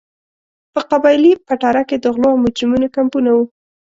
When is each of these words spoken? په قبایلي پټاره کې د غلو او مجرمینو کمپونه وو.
په 0.73 0.81
قبایلي 0.91 1.31
پټاره 1.47 1.83
کې 1.89 1.97
د 1.99 2.05
غلو 2.13 2.29
او 2.33 2.41
مجرمینو 2.45 2.93
کمپونه 2.97 3.29
وو. 3.33 3.45